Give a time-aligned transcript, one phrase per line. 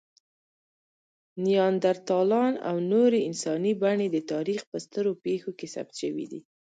[1.45, 6.39] نیاندرتالان او نورې انساني بڼې د تاریخ په سترو پېښو کې ثبت شوي دي.